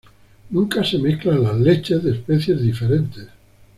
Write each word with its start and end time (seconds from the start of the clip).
Nunca 0.49 0.83
se 0.83 0.97
mezclan 0.97 1.43
las 1.43 1.55
leches 1.57 2.01
de 2.03 2.13
especies 2.13 2.59
diferentes. 2.59 3.27